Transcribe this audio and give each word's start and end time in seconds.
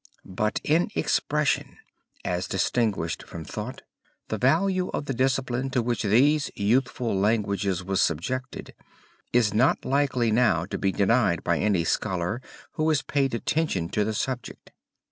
But 0.25 0.59
in 0.63 0.89
expression, 0.95 1.77
as 2.25 2.47
distinguished 2.47 3.21
from 3.21 3.45
thought, 3.45 3.83
the 4.29 4.39
value 4.39 4.89
of 4.95 5.05
the 5.05 5.13
discipline 5.13 5.69
to 5.69 5.83
which 5.83 6.01
these 6.01 6.49
youthful 6.55 7.15
languages 7.15 7.83
was 7.83 8.01
subjected 8.01 8.73
is 9.31 9.53
not 9.53 9.85
likely 9.85 10.31
now 10.31 10.65
to 10.65 10.79
be 10.79 10.91
denied 10.91 11.43
by 11.43 11.59
any 11.59 11.83
scholar 11.83 12.41
who 12.71 12.89
has 12.89 13.03
paid 13.03 13.35
attention 13.35 13.89
to 13.89 14.03
the 14.03 14.15
subject. 14.15 14.71